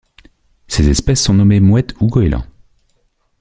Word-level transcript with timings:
Ses 0.67 0.89
espèces 0.89 1.21
sont 1.23 1.35
nommées 1.35 1.59
mouettes 1.59 1.93
ou 2.01 2.07
goélands. 2.07 2.47